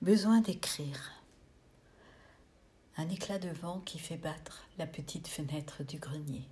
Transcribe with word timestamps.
Besoin 0.00 0.40
d'écrire. 0.40 1.10
Un 2.96 3.08
éclat 3.08 3.40
de 3.40 3.48
vent 3.48 3.80
qui 3.80 3.98
fait 3.98 4.16
battre 4.16 4.62
la 4.78 4.86
petite 4.86 5.26
fenêtre 5.26 5.82
du 5.82 5.98
grenier. 5.98 6.46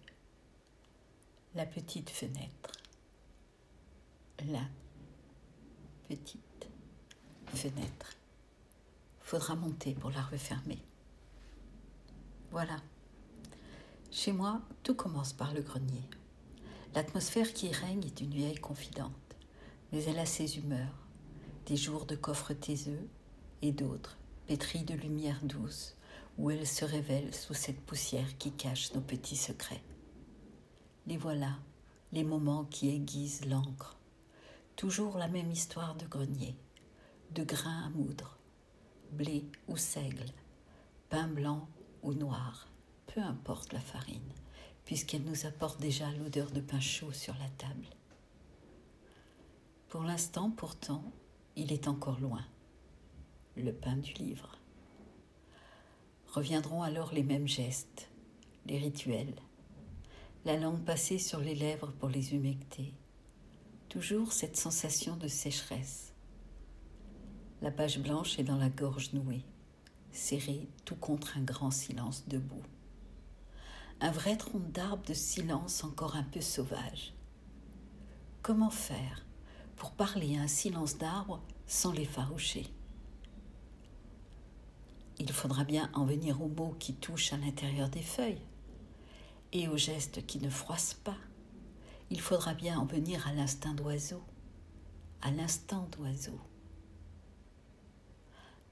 La 1.55 1.65
petite 1.65 2.11
fenêtre. 2.11 2.73
La 4.49 4.65
petite 6.09 6.69
fenêtre. 7.55 8.17
Faudra 9.21 9.55
monter 9.55 9.95
pour 9.95 10.11
la 10.11 10.23
refermer. 10.23 10.83
Voilà. 12.51 12.83
Chez 14.11 14.33
moi, 14.33 14.61
tout 14.83 14.97
commence 14.97 15.33
par 15.33 15.55
le 15.55 15.63
grenier. 15.63 16.03
L'atmosphère 16.97 17.53
qui 17.53 17.71
règne 17.71 18.05
est 18.05 18.21
une 18.21 18.35
vieille 18.35 18.59
confidente, 18.59 19.13
mais 19.93 20.03
elle 20.03 20.19
a 20.19 20.27
ses 20.27 20.59
humeurs, 20.59 21.07
des 21.67 21.77
jours 21.77 22.07
de 22.07 22.17
coffre 22.17 22.53
taiseux, 22.53 23.09
et 23.63 23.73
d'autres, 23.73 24.17
pétries 24.47 24.85
de 24.85 24.95
lumière 24.95 25.41
douce, 25.43 25.95
où 26.39 26.51
elles 26.51 26.67
se 26.67 26.85
révèlent 26.85 27.35
sous 27.35 27.55
cette 27.55 27.81
poussière 27.81 28.37
qui 28.39 28.53
cache 28.53 28.93
nos 28.95 29.01
petits 29.01 29.37
secrets. 29.37 29.83
Les 31.07 31.17
voilà, 31.17 31.59
les 32.13 32.25
moments 32.25 32.65
qui 32.65 32.91
aiguisent 32.91 33.47
l'encre. 33.47 33.97
Toujours 34.77 35.17
la 35.17 35.29
même 35.29 35.51
histoire 35.51 35.95
de 35.95 36.07
grenier, 36.07 36.55
de 37.31 37.43
grains 37.45 37.85
à 37.87 37.89
moudre, 37.91 38.39
blé 39.13 39.45
ou 39.69 39.77
seigle, 39.77 40.31
pain 41.09 41.29
blanc 41.29 41.69
ou 42.03 42.13
noir, 42.13 42.69
peu 43.07 43.21
importe 43.21 43.73
la 43.73 43.81
farine, 43.81 44.33
puisqu'elle 44.85 45.25
nous 45.25 45.47
apporte 45.47 45.81
déjà 45.81 46.11
l'odeur 46.13 46.51
de 46.51 46.61
pain 46.61 46.81
chaud 46.81 47.13
sur 47.13 47.35
la 47.35 47.49
table. 47.57 47.87
Pour 49.89 50.03
l'instant, 50.03 50.51
pourtant, 50.51 51.03
il 51.57 51.73
est 51.73 51.89
encore 51.89 52.21
loin 52.21 52.45
le 53.63 53.73
pain 53.73 53.97
du 53.97 54.13
livre. 54.15 54.59
Reviendront 56.29 56.83
alors 56.83 57.13
les 57.13 57.23
mêmes 57.23 57.49
gestes, 57.49 58.11
les 58.67 58.79
rituels, 58.79 59.35
la 60.45 60.57
langue 60.57 60.85
passée 60.85 61.19
sur 61.19 61.41
les 61.41 61.55
lèvres 61.55 61.93
pour 61.93 62.09
les 62.09 62.35
humecter, 62.35 62.93
toujours 63.89 64.33
cette 64.33 64.57
sensation 64.57 65.17
de 65.17 65.29
sécheresse. 65.29 66.13
La 67.63 67.71
page 67.71 67.99
blanche 67.99 68.39
est 68.39 68.45
dans 68.45 68.59
la 68.59 68.69
gorge 68.69 69.13
nouée, 69.15 69.45
serrée 70.13 70.69
tout 70.85 70.97
contre 70.97 71.39
un 71.39 71.43
grand 71.43 71.71
silence 71.71 72.29
debout. 72.29 72.63
Un 74.01 74.11
vrai 74.11 74.37
tronc 74.37 74.59
d'arbre 74.59 75.07
de 75.07 75.15
silence 75.15 75.83
encore 75.83 76.17
un 76.17 76.23
peu 76.23 76.43
sauvage. 76.43 77.15
Comment 78.43 78.71
faire 78.71 79.25
pour 79.77 79.93
parler 79.93 80.37
à 80.37 80.43
un 80.43 80.49
silence 80.49 80.99
d'arbre 80.99 81.43
sans 81.67 81.93
l'effaroucher? 81.93 82.67
Il 85.19 85.33
faudra 85.33 85.65
bien 85.65 85.91
en 85.95 86.05
venir 86.05 86.43
aux 86.43 86.49
mots 86.49 86.77
qui 86.79 86.95
touchent 86.95 87.33
à 87.33 87.37
l'intérieur 87.37 87.89
des 87.89 88.03
feuilles 88.03 88.43
et 89.53 89.69
aux 89.69 89.77
gestes 89.77 90.27
qui 90.27 90.39
ne 90.39 90.51
froissent 90.51 91.01
pas. 91.05 91.17
Il 92.11 92.21
faudra 92.21 92.55
bien 92.55 92.79
en 92.79 92.85
venir 92.85 93.27
à 93.27 93.33
l'instinct 93.33 93.75
d'oiseau, 93.75 94.23
à 95.23 95.31
l'instant 95.31 95.89
d'oiseau. 95.93 96.39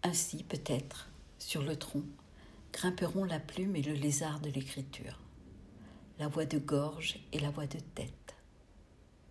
Ainsi, 0.03 0.45
peut-être, 0.45 1.09
sur 1.39 1.63
le 1.63 1.77
tronc, 1.77 2.05
grimperont 2.73 3.25
la 3.25 3.41
plume 3.41 3.77
et 3.77 3.83
le 3.83 3.95
lézard 3.95 4.41
de 4.41 4.51
l'écriture, 4.51 5.19
la 6.19 6.29
voix 6.29 6.45
de 6.45 6.59
gorge 6.59 7.19
et 7.33 7.39
la 7.39 7.51
voix 7.51 7.67
de 7.67 7.79
tête, 7.95 8.37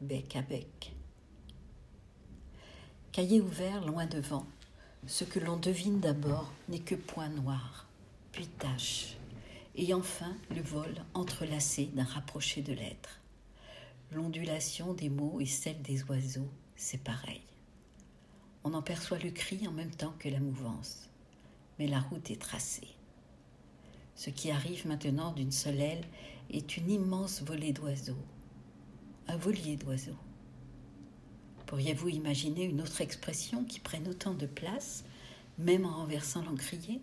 bec 0.01 0.35
à 0.35 0.41
bec. 0.41 0.95
Cahier 3.11 3.41
ouvert 3.41 3.85
loin 3.85 4.07
devant, 4.07 4.47
ce 5.05 5.25
que 5.25 5.39
l'on 5.39 5.57
devine 5.57 5.99
d'abord 5.99 6.51
n'est 6.69 6.79
que 6.79 6.95
point 6.95 7.29
noir, 7.29 7.87
puis 8.31 8.47
tache, 8.47 9.17
et 9.75 9.93
enfin 9.93 10.35
le 10.55 10.61
vol 10.61 10.95
entrelacé 11.13 11.89
d'un 11.93 12.05
rapproché 12.05 12.61
de 12.61 12.73
lettres. 12.73 13.19
L'ondulation 14.11 14.93
des 14.93 15.09
mots 15.09 15.39
et 15.41 15.45
celle 15.45 15.81
des 15.81 16.03
oiseaux, 16.03 16.49
c'est 16.75 17.03
pareil. 17.03 17.41
On 18.63 18.73
en 18.73 18.81
perçoit 18.81 19.19
le 19.19 19.31
cri 19.31 19.67
en 19.67 19.71
même 19.71 19.93
temps 19.93 20.13
que 20.19 20.29
la 20.29 20.39
mouvance, 20.39 21.09
mais 21.79 21.87
la 21.87 21.99
route 21.99 22.31
est 22.31 22.41
tracée. 22.41 22.95
Ce 24.15 24.29
qui 24.29 24.51
arrive 24.51 24.87
maintenant 24.87 25.33
d'une 25.33 25.51
seule 25.51 25.81
aile 25.81 26.05
est 26.49 26.77
une 26.77 26.89
immense 26.89 27.41
volée 27.41 27.73
d'oiseaux, 27.73 28.23
un 29.27 29.37
volier 29.37 29.75
d'oiseaux. 29.75 30.19
Pourriez-vous 31.65 32.09
imaginer 32.09 32.63
une 32.63 32.81
autre 32.81 33.01
expression 33.01 33.63
qui 33.63 33.79
prenne 33.79 34.07
autant 34.07 34.33
de 34.33 34.45
place, 34.45 35.03
même 35.57 35.85
en 35.85 35.95
renversant 35.97 36.43
l'encrier? 36.43 37.01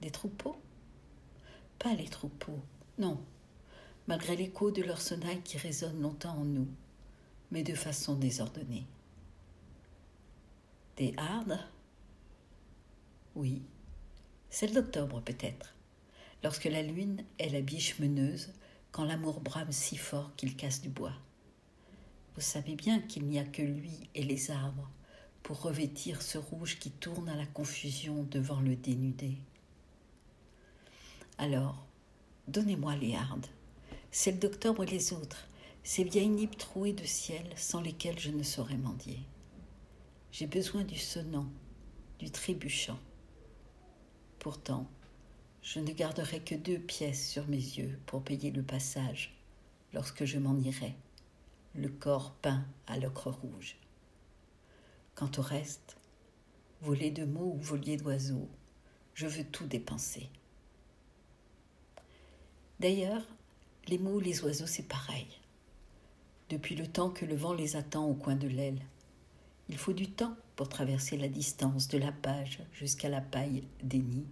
Des 0.00 0.10
troupeaux? 0.10 0.60
Pas 1.78 1.94
les 1.94 2.08
troupeaux, 2.08 2.60
non, 2.98 3.20
malgré 4.06 4.36
l'écho 4.36 4.70
de 4.70 4.82
leur 4.82 5.00
sonnaille 5.00 5.42
qui 5.42 5.58
résonne 5.58 6.00
longtemps 6.00 6.38
en 6.38 6.44
nous, 6.44 6.68
mais 7.50 7.62
de 7.62 7.74
façon 7.74 8.14
désordonnée. 8.14 8.86
Des 10.96 11.14
hardes? 11.16 11.58
Oui, 13.34 13.62
celle 14.50 14.72
d'octobre 14.72 15.20
peut-être, 15.20 15.74
lorsque 16.42 16.64
la 16.64 16.82
lune 16.82 17.24
est 17.38 17.50
la 17.50 17.60
biche 17.60 17.98
meneuse, 17.98 18.52
quand 18.90 19.04
l'amour 19.04 19.40
brame 19.40 19.70
si 19.70 19.96
fort 19.96 20.34
qu'il 20.36 20.56
casse 20.56 20.80
du 20.80 20.88
bois. 20.88 21.12
Vous 22.38 22.44
savez 22.44 22.76
bien 22.76 23.00
qu'il 23.00 23.24
n'y 23.24 23.40
a 23.40 23.44
que 23.44 23.62
lui 23.62 23.90
et 24.14 24.22
les 24.22 24.52
arbres 24.52 24.88
pour 25.42 25.60
revêtir 25.60 26.22
ce 26.22 26.38
rouge 26.38 26.78
qui 26.78 26.92
tourne 26.92 27.28
à 27.28 27.34
la 27.34 27.46
confusion 27.46 28.22
devant 28.30 28.60
le 28.60 28.76
dénudé. 28.76 29.32
Alors, 31.36 31.84
donnez-moi 32.46 32.94
les 32.94 33.16
hardes, 33.16 33.48
celles 34.12 34.38
d'octobre 34.38 34.84
et 34.84 34.86
les 34.86 35.12
autres, 35.12 35.48
ces 35.82 36.04
vieilles 36.04 36.28
nippes 36.28 36.56
trouées 36.56 36.92
de 36.92 37.04
ciel 37.04 37.44
sans 37.56 37.80
lesquelles 37.80 38.20
je 38.20 38.30
ne 38.30 38.44
saurais 38.44 38.76
mendier. 38.76 39.18
J'ai 40.30 40.46
besoin 40.46 40.84
du 40.84 40.96
sonnant, 40.96 41.48
du 42.20 42.30
trébuchant. 42.30 43.00
Pourtant, 44.38 44.86
je 45.60 45.80
ne 45.80 45.90
garderai 45.90 46.38
que 46.38 46.54
deux 46.54 46.78
pièces 46.78 47.28
sur 47.28 47.48
mes 47.48 47.56
yeux 47.56 47.98
pour 48.06 48.22
payer 48.22 48.52
le 48.52 48.62
passage 48.62 49.36
lorsque 49.92 50.24
je 50.24 50.38
m'en 50.38 50.56
irai 50.56 50.94
le 51.74 51.88
corps 51.88 52.32
peint 52.32 52.64
à 52.86 52.98
l'ocre 52.98 53.30
rouge. 53.30 53.76
Quant 55.14 55.30
au 55.38 55.42
reste, 55.42 55.96
voler 56.80 57.10
de 57.10 57.24
mots 57.24 57.54
ou 57.56 57.60
volier 57.60 57.96
d'oiseaux, 57.96 58.48
je 59.14 59.26
veux 59.26 59.44
tout 59.44 59.66
dépenser. 59.66 60.30
D'ailleurs, 62.80 63.26
les 63.88 63.98
mots, 63.98 64.20
les 64.20 64.44
oiseaux, 64.44 64.66
c'est 64.66 64.86
pareil. 64.86 65.26
Depuis 66.50 66.76
le 66.76 66.86
temps 66.86 67.10
que 67.10 67.24
le 67.24 67.34
vent 67.34 67.52
les 67.52 67.76
attend 67.76 68.06
au 68.06 68.14
coin 68.14 68.36
de 68.36 68.48
l'aile, 68.48 68.80
il 69.68 69.76
faut 69.76 69.92
du 69.92 70.10
temps 70.10 70.36
pour 70.56 70.68
traverser 70.68 71.16
la 71.16 71.28
distance 71.28 71.88
de 71.88 71.98
la 71.98 72.12
page 72.12 72.60
jusqu'à 72.72 73.08
la 73.08 73.20
paille 73.20 73.64
des 73.82 73.98
nids. 73.98 74.26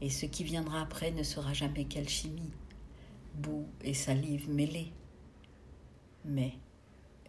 Et 0.00 0.10
ce 0.10 0.26
qui 0.26 0.42
viendra 0.42 0.80
après 0.80 1.10
ne 1.10 1.22
sera 1.22 1.52
jamais 1.52 1.84
qu'alchimie, 1.84 2.52
boue 3.34 3.68
et 3.82 3.94
salive 3.94 4.48
mêlées. 4.48 4.92
Mais 6.24 6.54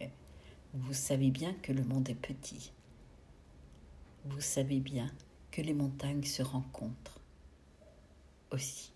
eh, 0.00 0.08
vous 0.72 0.94
savez 0.94 1.30
bien 1.30 1.52
que 1.54 1.72
le 1.72 1.84
monde 1.84 2.08
est 2.08 2.14
petit. 2.14 2.72
Vous 4.24 4.40
savez 4.40 4.80
bien 4.80 5.10
que 5.50 5.60
les 5.60 5.74
montagnes 5.74 6.24
se 6.24 6.42
rencontrent 6.42 7.20
aussi. 8.50 8.93